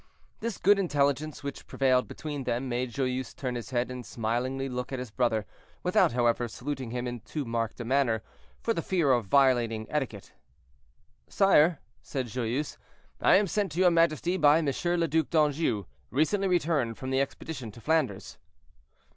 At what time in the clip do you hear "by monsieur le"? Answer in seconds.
14.37-15.07